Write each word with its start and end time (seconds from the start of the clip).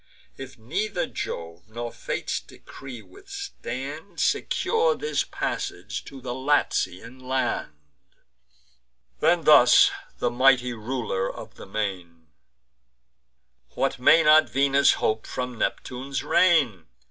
If 0.35 0.57
neither 0.57 1.05
Jove's 1.05 1.61
nor 1.69 1.91
Fate's 1.91 2.39
decree 2.39 3.03
withstand, 3.03 4.19
Secure 4.19 4.97
his 4.97 5.23
passage 5.25 6.03
to 6.05 6.19
the 6.19 6.33
Latian 6.33 7.19
land." 7.19 7.73
Then 9.19 9.43
thus 9.43 9.91
the 10.17 10.31
mighty 10.31 10.73
Ruler 10.73 11.31
of 11.31 11.53
the 11.53 11.67
Main: 11.67 12.29
"What 13.75 13.99
may 13.99 14.23
not 14.23 14.49
Venus 14.49 14.93
hope 14.93 15.27
from 15.27 15.59
Neptune's 15.59 16.23
reign? 16.23 16.87